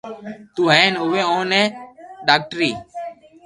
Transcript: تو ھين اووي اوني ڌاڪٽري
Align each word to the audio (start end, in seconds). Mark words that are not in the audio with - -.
تو 0.55 0.63
ھين 0.75 0.93
اووي 1.01 1.21
اوني 1.31 1.61
ڌاڪٽري 2.27 2.71